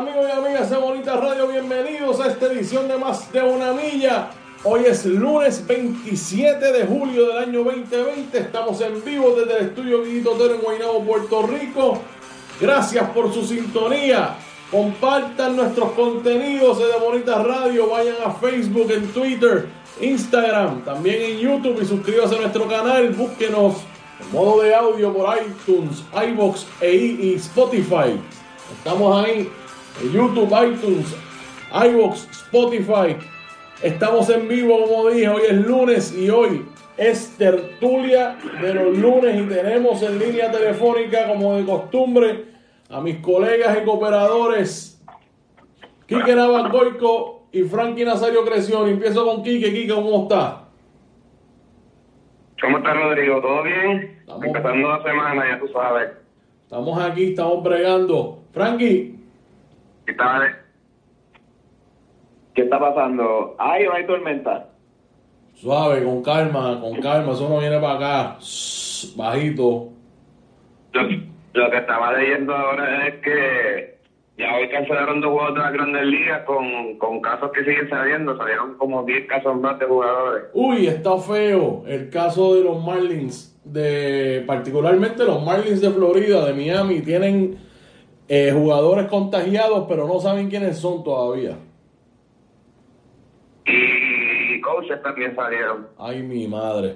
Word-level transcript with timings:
amigos 0.00 0.26
y 0.26 0.32
amigas 0.32 0.70
de 0.70 0.78
Bonita 0.78 1.14
Radio. 1.18 1.46
Bienvenidos 1.46 2.20
a 2.20 2.28
esta 2.28 2.46
edición 2.46 2.88
de 2.88 2.96
Más 2.96 3.30
de 3.34 3.42
una 3.42 3.74
Milla. 3.74 4.30
Hoy 4.64 4.84
es 4.86 5.04
lunes 5.04 5.66
27 5.66 6.72
de 6.72 6.86
julio 6.86 7.26
del 7.28 7.36
año 7.36 7.64
2020. 7.64 8.38
Estamos 8.38 8.80
en 8.80 9.04
vivo 9.04 9.36
desde 9.38 9.58
el 9.58 9.66
estudio 9.66 10.02
Guidito 10.02 10.30
Toro 10.30 10.54
en 10.54 10.62
Guaynabo, 10.62 11.04
Puerto 11.04 11.42
Rico. 11.42 12.00
Gracias 12.58 13.10
por 13.10 13.30
su 13.34 13.44
sintonía. 13.44 14.36
Compartan 14.70 15.56
nuestros 15.56 15.92
contenidos 15.92 16.78
de 16.78 16.98
Bonita 16.98 17.42
Radio. 17.42 17.90
Vayan 17.90 18.16
a 18.24 18.30
Facebook, 18.30 18.90
en 18.92 19.06
Twitter, 19.08 19.68
Instagram, 20.00 20.82
también 20.82 21.20
en 21.20 21.38
YouTube 21.40 21.78
y 21.82 21.84
suscríbanse 21.84 22.36
a 22.36 22.40
nuestro 22.40 22.66
canal. 22.66 23.10
Búsquenos 23.10 23.74
en 24.18 24.32
modo 24.32 24.62
de 24.62 24.74
audio 24.74 25.12
por 25.12 25.36
iTunes, 25.36 26.02
iBox 26.26 26.66
e 26.80 26.96
y 26.96 27.34
Spotify. 27.34 28.18
Estamos 28.78 29.26
ahí 29.26 29.50
YouTube, 30.08 30.48
iTunes, 30.66 31.16
iBox, 31.72 32.28
Spotify. 32.30 33.16
Estamos 33.82 34.28
en 34.30 34.48
vivo, 34.48 34.82
como 34.86 35.08
dije, 35.10 35.28
hoy 35.28 35.42
es 35.48 35.54
lunes 35.66 36.16
y 36.16 36.28
hoy 36.30 36.64
es 36.96 37.36
tertulia 37.38 38.36
de 38.60 38.74
los 38.74 38.96
lunes 38.98 39.40
y 39.40 39.46
tenemos 39.48 40.02
en 40.02 40.18
línea 40.18 40.50
telefónica, 40.50 41.26
como 41.28 41.56
de 41.56 41.64
costumbre, 41.64 42.44
a 42.90 43.00
mis 43.00 43.18
colegas 43.18 43.78
y 43.80 43.84
cooperadores, 43.84 45.02
Quique 46.06 46.34
Navargoico 46.34 47.44
y 47.52 47.62
Frankie 47.62 48.04
Nazario 48.04 48.44
Creción. 48.44 48.88
Empiezo 48.88 49.24
con 49.24 49.42
Quique. 49.44 49.72
Quique, 49.72 49.94
¿cómo 49.94 50.24
está? 50.24 50.64
¿Cómo 52.60 52.78
estás, 52.78 52.96
Rodrigo? 52.96 53.40
¿Todo 53.40 53.62
bien? 53.62 54.18
Estamos- 54.20 54.44
Empezando 54.44 54.88
la 54.88 55.02
semana, 55.04 55.44
ya 55.48 55.60
tú 55.60 55.68
sabes. 55.72 56.10
Estamos 56.64 57.00
aquí, 57.02 57.24
estamos 57.30 57.62
bregando. 57.62 58.40
Frankie, 58.52 59.19
¿Qué 60.10 60.16
tal? 60.16 60.56
¿Qué 62.52 62.62
está 62.62 62.80
pasando? 62.80 63.54
¿Hay 63.60 63.86
o 63.86 63.92
hay 63.92 64.04
tormenta? 64.08 64.66
suave, 65.54 66.02
con 66.02 66.20
calma, 66.20 66.80
con 66.80 67.00
calma. 67.00 67.32
Eso 67.32 67.48
no 67.48 67.60
viene 67.60 67.78
para 67.78 67.94
acá. 67.94 68.38
Bajito. 69.14 69.90
Lo, 70.92 71.02
lo 71.52 71.70
que 71.70 71.76
estaba 71.76 72.12
leyendo 72.18 72.52
ahora 72.52 73.06
es 73.06 73.14
que 73.22 73.98
ya 74.36 74.56
hoy 74.56 74.68
cancelaron 74.70 75.20
dos 75.20 75.30
juegos 75.30 75.54
de 75.54 75.60
las 75.60 75.72
grandes 75.74 76.04
ligas 76.06 76.42
con, 76.42 76.98
con 76.98 77.20
casos 77.20 77.52
que 77.52 77.60
siguen 77.60 77.88
saliendo. 77.88 78.36
Salieron 78.36 78.76
como 78.78 79.04
10 79.04 79.28
casos 79.28 79.60
más 79.60 79.78
de 79.78 79.86
jugadores. 79.86 80.44
Uy, 80.54 80.88
está 80.88 81.18
feo 81.18 81.84
el 81.86 82.10
caso 82.10 82.56
de 82.56 82.64
los 82.64 82.84
Marlins, 82.84 83.60
de 83.62 84.42
particularmente 84.44 85.24
los 85.24 85.40
Marlins 85.44 85.80
de 85.80 85.90
Florida, 85.90 86.46
de 86.46 86.54
Miami, 86.54 87.00
tienen 87.00 87.69
eh, 88.32 88.52
jugadores 88.52 89.06
contagiados, 89.06 89.86
pero 89.88 90.06
no 90.06 90.20
saben 90.20 90.48
quiénes 90.48 90.78
son 90.78 91.02
todavía. 91.02 91.56
Y 93.66 94.60
coaches 94.60 95.02
también 95.02 95.34
salieron. 95.34 95.88
Ay, 95.98 96.22
mi 96.22 96.46
madre. 96.46 96.94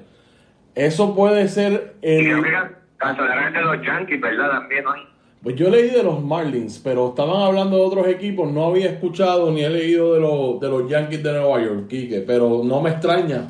Eso 0.76 1.12
puede 1.12 1.48
ser 1.48 1.96
Y 2.02 2.30
el... 2.30 2.30
el 2.30 3.52
de 3.52 3.60
los 3.62 3.82
Yankees, 3.84 4.20
¿verdad? 4.20 4.48
También 4.48 4.86
hoy. 4.86 5.00
Pues 5.42 5.56
yo 5.56 5.70
leí 5.70 5.90
de 5.90 6.04
los 6.04 6.22
Marlins, 6.22 6.78
pero 6.78 7.08
estaban 7.08 7.42
hablando 7.42 7.78
de 7.78 7.82
otros 7.82 8.06
equipos, 8.06 8.48
no 8.52 8.66
había 8.66 8.86
escuchado 8.86 9.50
ni 9.50 9.64
he 9.64 9.68
leído 9.68 10.14
de 10.14 10.20
los, 10.20 10.60
de 10.60 10.68
los 10.68 10.88
Yankees 10.88 11.20
de 11.20 11.32
Nueva 11.32 11.60
York, 11.60 11.88
Quique, 11.88 12.20
pero 12.20 12.62
no 12.64 12.80
me 12.80 12.90
extraña. 12.90 13.48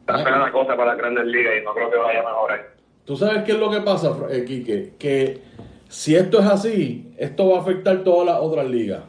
Está 0.00 0.22
fea 0.22 0.36
la 0.36 0.52
cosa 0.52 0.76
para 0.76 0.90
las 0.90 0.98
grandes 0.98 1.24
ligas 1.24 1.54
y 1.62 1.64
no 1.64 1.72
creo 1.72 1.90
que 1.90 1.96
vaya 1.96 2.20
a 2.20 2.24
mejorar. 2.24 2.72
¿Tú 3.04 3.16
sabes 3.16 3.42
qué 3.44 3.52
es 3.52 3.58
lo 3.58 3.70
que 3.70 3.80
pasa, 3.80 4.16
eh, 4.30 4.44
Quique? 4.44 4.92
Que 4.98 5.40
si 5.88 6.14
esto 6.14 6.38
es 6.40 6.46
así, 6.46 7.12
esto 7.18 7.48
va 7.50 7.58
a 7.58 7.60
afectar 7.62 8.02
todas 8.04 8.26
las 8.26 8.38
otras 8.40 8.68
ligas. 8.68 9.02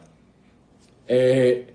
Eh, 1.06 1.72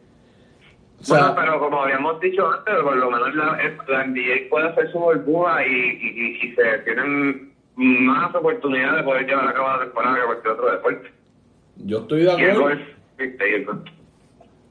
o 0.99 1.03
sea, 1.03 1.19
bueno, 1.31 1.35
pero 1.35 1.59
como 1.59 1.81
habíamos 1.83 2.19
dicho 2.19 2.45
antes, 2.51 2.73
por 2.83 2.95
lo 2.97 3.09
menos 3.09 3.33
la, 3.35 3.57
la 3.87 4.03
NBA 4.05 4.49
puede 4.49 4.67
hacer 4.67 4.91
su 4.91 4.99
burbuja 4.99 5.65
y, 5.65 5.71
y, 5.71 6.07
y- 6.43 6.47
y 6.49 6.55
se 6.55 6.79
tienen 6.83 7.53
más 7.75 8.35
oportunidades 8.35 8.97
de 8.97 9.03
poder 9.03 9.25
llevar 9.25 9.47
a 9.47 9.53
cabo 9.53 9.67
la 9.69 9.79
temporada 9.79 10.15
que 10.17 10.25
cualquier 10.25 10.53
otro 10.53 10.71
deporte. 10.71 11.11
yo 11.77 11.99
estoy 11.99 12.21
de 12.23 12.31
acuerdo. 12.31 12.69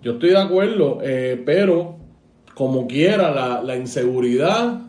Yo 0.02 0.12
estoy 0.12 0.30
de 0.30 0.38
acuerdo, 0.38 0.98
eh, 1.02 1.42
pero 1.44 1.96
como 2.54 2.86
quiera, 2.86 3.30
la, 3.30 3.62
la 3.62 3.76
inseguridad 3.76 4.82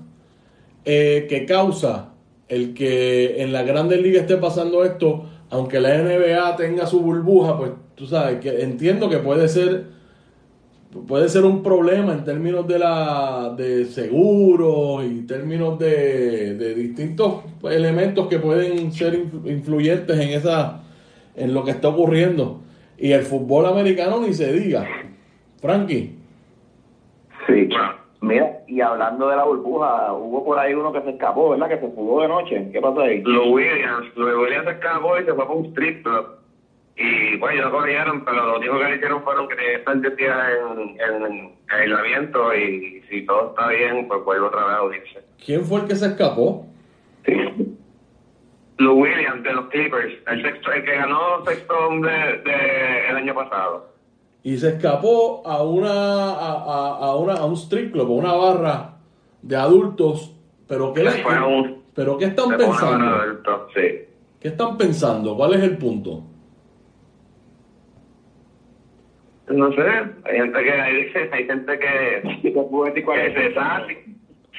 eh, 0.85 1.25
que 1.29 1.45
causa 1.45 2.08
el 2.49 2.73
que 2.73 3.41
en 3.41 3.53
la 3.53 3.63
grandes 3.63 4.01
ligas 4.01 4.21
esté 4.23 4.37
pasando 4.37 4.83
esto, 4.83 5.25
aunque 5.49 5.79
la 5.79 5.97
NBA 5.97 6.55
tenga 6.57 6.85
su 6.85 6.99
burbuja, 7.01 7.57
pues 7.57 7.71
tú 7.95 8.05
sabes 8.05 8.39
que 8.39 8.61
entiendo 8.61 9.09
que 9.09 9.17
puede 9.17 9.47
ser 9.47 9.85
puede 11.07 11.29
ser 11.29 11.45
un 11.45 11.61
problema 11.61 12.13
en 12.13 12.23
términos 12.23 12.67
de 12.67 12.79
la 12.79 13.53
de 13.55 13.85
seguros 13.85 15.05
y 15.05 15.21
términos 15.27 15.77
de, 15.77 16.55
de 16.55 16.73
distintos 16.73 17.43
elementos 17.63 18.27
que 18.27 18.39
pueden 18.39 18.91
ser 18.91 19.13
influ- 19.13 19.47
influyentes 19.51 20.17
en 20.19 20.29
esa 20.29 20.81
en 21.35 21.53
lo 21.53 21.63
que 21.63 21.71
está 21.71 21.89
ocurriendo. 21.89 22.61
Y 22.97 23.11
el 23.11 23.21
fútbol 23.21 23.67
americano 23.67 24.19
ni 24.19 24.33
se 24.33 24.51
diga. 24.51 24.85
Frankie. 25.61 26.15
Sí. 27.47 27.69
Bueno, 28.21 28.45
Mira, 28.45 28.59
y 28.67 28.81
hablando 28.81 29.29
de 29.29 29.35
la 29.37 29.43
burbuja, 29.45 30.13
hubo 30.13 30.43
por 30.43 30.59
ahí 30.59 30.73
uno 30.73 30.91
que 30.91 31.01
se 31.01 31.11
escapó, 31.11 31.51
¿verdad? 31.51 31.69
Que 31.69 31.79
se 31.79 31.89
fugó 31.93 32.21
de 32.21 32.27
noche. 32.27 32.69
¿Qué 32.71 32.81
pasó 32.81 33.01
ahí? 33.01 33.21
Lou 33.21 33.53
Williams, 33.53 34.07
Lou 34.15 34.41
Williams 34.41 34.65
se 34.65 34.71
escapó 34.71 35.17
y 35.17 35.25
se 35.25 35.33
fue 35.33 35.45
para 35.45 35.51
un 35.51 35.65
strip 35.67 36.03
club. 36.03 36.25
Y 36.97 37.35
ellos 37.35 37.65
lo 37.65 37.71
corrieron, 37.71 38.25
pero 38.25 38.45
lo 38.45 38.57
único 38.57 38.77
que 38.77 38.83
le 38.83 38.95
hicieron 38.97 39.23
fueron 39.23 39.47
que 39.47 39.55
tenía 39.55 39.71
que 39.71 39.77
estar 39.77 40.01
10 40.01 40.15
días 40.17 40.37
en, 40.49 40.89
en, 40.99 41.25
en 41.25 41.51
aislamiento 41.69 42.53
y 42.53 43.01
si 43.09 43.25
todo 43.25 43.51
está 43.51 43.69
bien, 43.69 44.05
pues 44.09 44.21
vuelve 44.25 44.47
otra 44.47 44.65
vez 44.65 44.75
a 44.75 44.83
unirse. 44.83 45.29
¿quién 45.43 45.63
fue 45.63 45.81
el 45.81 45.87
que 45.87 45.95
se 45.95 46.07
escapó? 46.07 46.65
Sí. 47.25 47.77
Lou 48.77 49.01
Williams 49.01 49.43
de 49.43 49.53
los 49.53 49.65
Clippers, 49.69 50.13
el, 50.27 50.41
sexto, 50.41 50.71
el 50.71 50.83
que 50.83 50.95
ganó 50.95 51.45
sexto 51.45 51.73
hombre 51.87 52.11
de, 52.45 53.09
el 53.09 53.15
año 53.15 53.33
pasado. 53.33 53.89
Y 54.43 54.57
se 54.57 54.69
escapó 54.69 55.41
a 55.45 55.61
una 55.63 56.31
a, 56.31 56.53
a- 56.53 56.97
a 57.07 57.15
una 57.15 57.33
a 57.33 57.45
un 57.45 57.53
strip 57.55 57.91
club, 57.91 58.07
a 58.07 58.11
una 58.13 58.33
barra 58.33 58.93
de 59.41 59.55
adultos, 59.55 60.33
pero 60.67 60.93
qué 60.93 61.01
Se 61.01 61.05
le- 61.17 61.23
fue 61.23 61.35
a 61.35 61.45
un- 61.45 61.79
pero 61.93 62.17
qué 62.17 62.25
están 62.25 62.55
pensando? 62.57 63.05
adultos, 63.05 63.61
sí. 63.75 63.81
¿Qué 64.39 64.47
están 64.49 64.77
pensando? 64.77 65.35
¿Cuál 65.35 65.55
es 65.55 65.63
el 65.63 65.77
punto? 65.77 66.23
No 69.49 69.71
sé, 69.73 69.81
hay 70.25 70.37
gente 70.37 70.63
que 70.63 70.71
hay, 70.71 71.11
hay 71.31 71.45
gente 71.45 71.79
que, 71.79 72.21
que 72.43 72.53
se. 72.53 72.59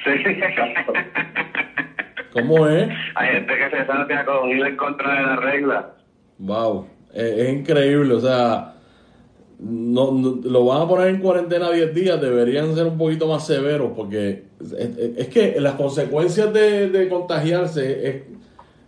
Sí. 0.03 0.11
¿Cómo 2.33 2.67
es? 2.67 2.89
hay 3.15 3.29
gente 3.35 3.53
que 3.57 3.69
se 3.77 3.85
sacia 3.85 4.25
con 4.25 4.49
ir 4.49 4.65
en 4.65 4.75
contra 4.77 5.15
de 5.15 5.21
la 5.25 5.35
regla. 5.37 5.93
Wow, 6.39 6.87
es, 7.13 7.23
es 7.23 7.53
increíble, 7.53 8.13
o 8.15 8.19
sea, 8.19 8.73
no, 9.61 10.11
lo 10.43 10.65
van 10.65 10.81
a 10.81 10.87
poner 10.87 11.07
en 11.09 11.21
cuarentena 11.21 11.71
10 11.71 11.93
días, 11.93 12.19
deberían 12.19 12.73
ser 12.75 12.87
un 12.87 12.97
poquito 12.97 13.27
más 13.27 13.45
severos 13.45 13.91
porque 13.95 14.45
es, 14.77 15.27
que 15.29 15.59
las 15.59 15.75
consecuencias 15.75 16.51
de, 16.53 17.07
contagiarse 17.09 18.07
es 18.07 18.23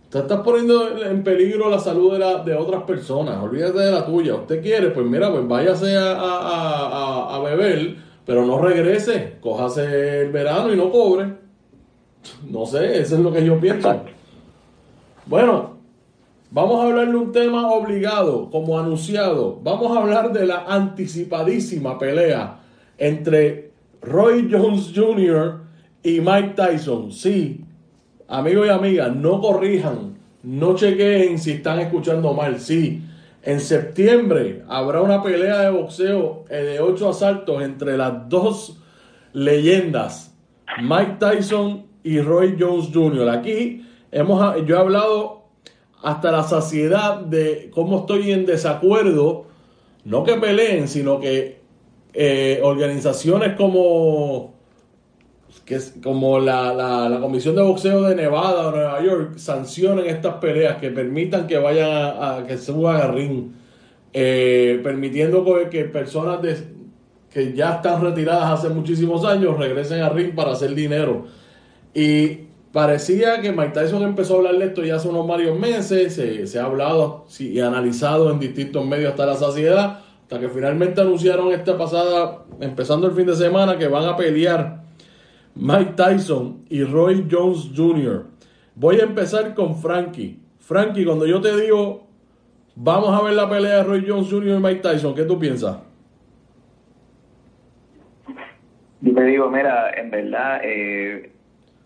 Usted 0.04 0.20
está 0.20 0.44
poniendo 0.44 1.04
en 1.04 1.24
peligro 1.24 1.68
la 1.68 1.80
salud 1.80 2.16
de, 2.44 2.54
otras 2.54 2.84
personas. 2.84 3.42
Olvídate 3.42 3.80
de 3.80 3.90
la 3.90 4.06
tuya. 4.06 4.36
Usted 4.36 4.62
quiere, 4.62 4.90
pues 4.90 5.04
mira, 5.04 5.28
pues 5.28 5.48
váyase 5.48 5.96
a 5.98 7.40
beber, 7.44 7.96
pero 8.24 8.46
no 8.46 8.58
regrese. 8.58 9.38
Cójase 9.40 10.20
el 10.20 10.30
verano 10.30 10.72
y 10.72 10.76
no 10.76 10.92
cobre. 10.92 11.32
No 12.48 12.64
sé, 12.66 13.00
eso 13.00 13.16
es 13.16 13.20
lo 13.22 13.32
que 13.32 13.44
yo 13.44 13.58
pienso. 13.58 14.02
Bueno, 15.26 15.78
vamos 16.54 16.80
a 16.80 16.86
hablar 16.86 17.10
de 17.10 17.16
un 17.16 17.32
tema 17.32 17.68
obligado, 17.72 18.48
como 18.48 18.78
anunciado. 18.78 19.58
Vamos 19.64 19.94
a 19.94 20.00
hablar 20.00 20.32
de 20.32 20.46
la 20.46 20.64
anticipadísima 20.68 21.98
pelea 21.98 22.60
entre 22.96 23.72
Roy 24.00 24.48
Jones 24.48 24.92
Jr. 24.94 25.62
y 26.04 26.20
Mike 26.20 26.54
Tyson. 26.54 27.10
Sí, 27.10 27.64
amigos 28.28 28.68
y 28.68 28.70
amigas, 28.70 29.16
no 29.16 29.40
corrijan, 29.40 30.16
no 30.44 30.76
chequeen 30.76 31.40
si 31.40 31.52
están 31.52 31.80
escuchando 31.80 32.32
mal. 32.34 32.60
Sí, 32.60 33.02
en 33.42 33.58
septiembre 33.58 34.62
habrá 34.68 35.02
una 35.02 35.24
pelea 35.24 35.62
de 35.62 35.70
boxeo 35.70 36.44
eh, 36.48 36.54
de 36.54 36.80
ocho 36.80 37.08
asaltos 37.08 37.64
entre 37.64 37.96
las 37.96 38.28
dos 38.28 38.78
leyendas, 39.32 40.32
Mike 40.80 41.16
Tyson 41.18 41.86
y 42.04 42.20
Roy 42.20 42.56
Jones 42.56 42.90
Jr. 42.94 43.28
Aquí 43.30 43.84
hemos, 44.12 44.64
yo 44.66 44.76
he 44.76 44.78
hablado 44.78 45.43
hasta 46.04 46.30
la 46.30 46.42
saciedad 46.42 47.20
de 47.20 47.70
cómo 47.72 48.00
estoy 48.00 48.30
en 48.30 48.44
desacuerdo, 48.44 49.46
no 50.04 50.22
que 50.22 50.34
peleen, 50.34 50.86
sino 50.86 51.18
que 51.18 51.60
eh, 52.12 52.60
organizaciones 52.62 53.56
como, 53.56 54.54
que 55.64 55.78
como 56.02 56.38
la, 56.38 56.74
la, 57.08 57.20
Comisión 57.20 57.56
de 57.56 57.62
Boxeo 57.62 58.02
de 58.02 58.14
Nevada 58.14 58.68
o 58.68 58.70
Nueva 58.70 59.02
York 59.02 59.38
sancionen 59.38 60.06
estas 60.06 60.34
peleas, 60.34 60.76
que 60.76 60.90
permitan 60.90 61.46
que 61.46 61.56
vayan 61.56 61.90
a, 61.90 62.44
que 62.46 62.58
suban 62.58 63.00
a 63.00 63.06
ring, 63.08 63.52
eh, 64.12 64.80
permitiendo 64.84 65.42
que 65.70 65.84
personas 65.86 66.40
que 67.32 67.54
ya 67.54 67.76
están 67.76 68.02
retiradas 68.02 68.60
hace 68.60 68.68
muchísimos 68.68 69.24
años 69.24 69.58
regresen 69.58 70.02
a 70.02 70.10
ring 70.10 70.34
para 70.34 70.52
hacer 70.52 70.74
dinero. 70.74 71.24
Y 71.94 72.40
parecía 72.74 73.40
que 73.40 73.52
Mike 73.52 73.70
Tyson 73.72 74.02
empezó 74.02 74.34
a 74.34 74.36
hablar 74.38 74.56
de 74.56 74.64
esto 74.64 74.82
ya 74.82 74.96
hace 74.96 75.08
unos 75.08 75.28
varios 75.28 75.56
meses, 75.56 76.12
se, 76.12 76.58
ha 76.58 76.64
hablado 76.64 77.24
y 77.38 77.60
analizado 77.60 78.32
en 78.32 78.40
distintos 78.40 78.84
medios 78.84 79.12
hasta 79.12 79.26
la 79.26 79.36
saciedad, 79.36 80.00
hasta 80.22 80.40
que 80.40 80.48
finalmente 80.48 81.00
anunciaron 81.00 81.52
esta 81.52 81.78
pasada, 81.78 82.44
empezando 82.60 83.06
el 83.06 83.12
fin 83.12 83.26
de 83.26 83.36
semana, 83.36 83.78
que 83.78 83.86
van 83.86 84.06
a 84.06 84.16
pelear 84.16 84.82
Mike 85.54 85.92
Tyson 85.94 86.64
y 86.68 86.82
Roy 86.82 87.28
Jones 87.30 87.70
Jr. 87.76 88.26
Voy 88.74 88.98
a 88.98 89.04
empezar 89.04 89.54
con 89.54 89.76
Frankie. 89.76 90.40
Frankie, 90.58 91.04
cuando 91.04 91.26
yo 91.26 91.40
te 91.40 91.56
digo, 91.56 92.08
vamos 92.74 93.10
a 93.10 93.22
ver 93.22 93.34
la 93.34 93.48
pelea 93.48 93.76
de 93.76 93.82
Roy 93.84 94.04
Jones 94.04 94.28
Jr. 94.28 94.58
y 94.58 94.60
Mike 94.60 94.80
Tyson, 94.80 95.14
¿qué 95.14 95.22
tú 95.22 95.38
piensas? 95.38 95.78
Yo 99.00 99.14
te 99.14 99.22
digo, 99.26 99.48
mira, 99.48 99.92
en 99.92 100.10
verdad, 100.10 100.60
eh, 100.64 101.33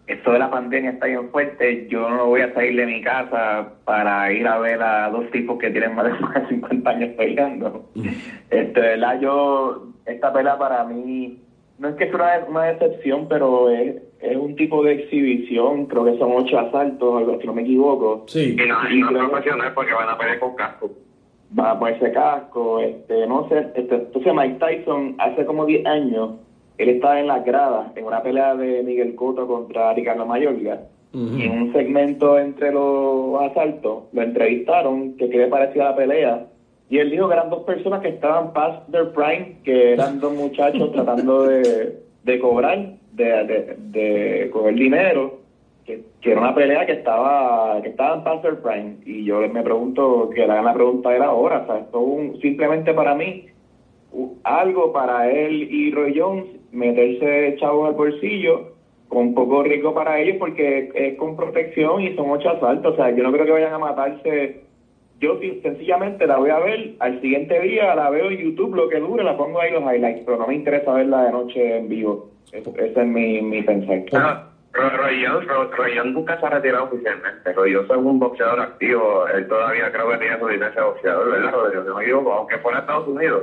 esto 0.08 0.32
de 0.32 0.38
la 0.38 0.50
pandemia 0.50 0.90
está 0.90 1.06
bien 1.06 1.28
fuerte, 1.30 1.86
yo 1.88 2.08
no 2.08 2.26
voy 2.26 2.40
a 2.40 2.52
salir 2.54 2.76
de 2.76 2.86
mi 2.86 3.02
casa 3.02 3.74
para 3.84 4.32
ir 4.32 4.46
a 4.46 4.58
ver 4.58 4.82
a 4.82 5.10
dos 5.10 5.30
tipos 5.30 5.58
que 5.58 5.70
tienen 5.70 5.94
más 5.94 6.06
de 6.06 6.46
50 6.48 6.90
años 6.90 7.10
peleando. 7.16 7.84
Mm. 7.94 8.08
Este, 8.50 8.80
¿verdad? 8.80 9.20
Yo, 9.20 9.88
esta 10.06 10.32
pelea 10.32 10.56
para 10.56 10.84
mí, 10.84 11.38
no 11.78 11.88
es 11.88 11.96
que 11.96 12.10
sea 12.10 12.46
una, 12.48 12.64
decepción, 12.64 13.28
pero 13.28 13.68
es, 13.70 13.96
es 14.20 14.36
un 14.36 14.56
tipo 14.56 14.82
de 14.82 14.94
exhibición, 14.94 15.84
creo 15.86 16.06
que 16.06 16.18
son 16.18 16.32
ocho 16.34 16.58
asaltos, 16.58 17.18
algo 17.18 17.38
si 17.38 17.46
no 17.46 17.52
me 17.52 17.62
equivoco. 17.62 18.24
Sí. 18.28 18.56
Y 18.58 18.66
no, 18.66 18.90
y 18.90 19.00
no 19.00 19.24
es 19.24 19.30
porque 19.74 19.92
van 19.92 20.08
a 20.08 20.16
pelear 20.16 20.38
con 20.38 20.56
casco. 20.56 20.90
Va 21.58 21.72
a 21.72 21.78
ponerse 21.78 22.12
casco, 22.12 22.80
este, 22.80 23.26
no 23.26 23.46
sé, 23.48 23.58
este, 23.74 23.94
entonces 23.94 24.34
Mike 24.34 24.56
Tyson 24.58 25.16
hace 25.18 25.44
como 25.44 25.66
10 25.66 25.84
años 25.86 26.30
él 26.78 26.88
estaba 26.90 27.20
en 27.20 27.26
las 27.26 27.44
gradas 27.44 27.96
en 27.96 28.04
una 28.04 28.22
pelea 28.22 28.54
de 28.54 28.82
Miguel 28.84 29.16
Cotto 29.16 29.46
contra 29.46 29.92
Ricardo 29.92 30.24
Mayorga. 30.24 30.80
Y 31.12 31.42
en 31.42 31.52
un 31.52 31.72
segmento 31.72 32.38
entre 32.38 32.70
los 32.70 33.40
asaltos 33.40 34.04
lo 34.12 34.22
entrevistaron, 34.22 35.16
que 35.16 35.28
qué 35.30 35.38
le 35.38 35.46
parecía 35.48 35.84
la 35.84 35.96
pelea. 35.96 36.46
Y 36.90 36.98
él 36.98 37.10
dijo 37.10 37.28
que 37.28 37.34
eran 37.34 37.50
dos 37.50 37.64
personas 37.64 38.00
que 38.02 38.08
estaban 38.08 38.52
past 38.52 38.88
their 38.90 39.10
prime, 39.12 39.56
que 39.64 39.94
eran 39.94 40.20
dos 40.20 40.34
muchachos 40.34 40.92
tratando 40.92 41.44
de, 41.44 41.98
de 42.24 42.38
cobrar, 42.38 42.92
de, 43.12 43.76
de, 43.78 44.50
coger 44.52 44.74
dinero, 44.74 45.38
que, 45.84 46.04
era 46.22 46.40
una 46.40 46.54
pelea 46.54 46.84
que 46.84 46.92
estaba 46.92 47.80
que 47.82 47.88
estaban 47.88 48.22
past 48.22 48.42
their 48.42 48.60
prime. 48.60 48.96
Y 49.06 49.24
yo 49.24 49.40
me 49.48 49.62
pregunto, 49.62 50.30
que 50.34 50.46
la, 50.46 50.60
la 50.60 50.74
pregunta 50.74 51.14
era 51.16 51.26
ahora, 51.26 51.62
o 51.62 51.66
sea, 51.66 51.78
esto 51.78 52.00
un, 52.00 52.38
simplemente 52.40 52.92
para 52.92 53.14
mí, 53.14 53.46
algo 54.44 54.92
para 54.92 55.30
él 55.30 55.62
y 55.70 55.90
Roy 55.90 56.18
Jones 56.18 56.57
meterse 56.72 57.56
chavos 57.58 57.88
al 57.88 57.94
bolsillo 57.94 58.72
con 59.08 59.34
poco 59.34 59.62
riesgo 59.62 59.94
para 59.94 60.20
ellos 60.20 60.36
porque 60.38 60.90
es 60.94 61.16
con 61.16 61.36
protección 61.36 62.02
y 62.02 62.14
son 62.14 62.30
ocho 62.30 62.50
asaltos. 62.50 62.92
O 62.92 62.96
sea, 62.96 63.10
yo 63.10 63.22
no 63.22 63.32
creo 63.32 63.46
que 63.46 63.52
vayan 63.52 63.72
a 63.72 63.78
matarse. 63.78 64.64
Yo 65.20 65.38
sencillamente 65.62 66.26
la 66.26 66.36
voy 66.36 66.50
a 66.50 66.60
ver 66.60 66.94
al 67.00 67.20
siguiente 67.20 67.58
día, 67.60 67.94
la 67.94 68.08
veo 68.10 68.30
en 68.30 68.38
YouTube, 68.38 68.76
lo 68.76 68.88
que 68.88 69.00
dure, 69.00 69.24
la 69.24 69.36
pongo 69.36 69.60
ahí 69.60 69.72
los 69.72 69.82
highlights, 69.82 70.22
pero 70.24 70.38
no 70.38 70.46
me 70.46 70.54
interesa 70.54 70.92
verla 70.92 71.24
de 71.24 71.32
noche 71.32 71.78
en 71.78 71.88
vivo. 71.88 72.30
Ese 72.52 73.00
es 73.00 73.06
mi, 73.06 73.42
mi 73.42 73.62
pensar. 73.62 74.48
Roy 74.72 75.24
nunca 76.04 76.38
se 76.38 76.46
ha 76.46 76.50
retirado 76.50 76.84
oficialmente. 76.84 77.52
Roy 77.52 77.74
es 77.74 77.90
un 77.90 78.18
boxeador 78.18 78.60
activo. 78.60 79.26
Él 79.34 79.48
todavía 79.48 79.90
creo 79.90 80.10
que 80.10 80.18
tiene 80.18 80.38
su 80.38 80.48
licencia 80.48 80.80
de 80.80 80.88
boxeador, 80.88 81.30
¿verdad, 81.30 81.52
Rodrigo? 81.52 82.32
aunque 82.32 82.58
fuera 82.58 82.78
a 82.78 82.80
Estados 82.82 83.08
Unidos. 83.08 83.42